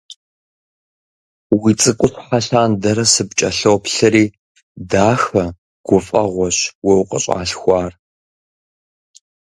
Уи 1.59 1.71
цӀыкӀущхьэ 1.79 2.39
лъандэрэ 2.49 3.05
сыпкӀэлъоплъри, 3.13 4.25
дахэ, 4.89 5.45
гуфӀэгъуэщ 5.87 6.57
уэ 6.85 6.93
укъыщӀалъхуар. 7.01 7.91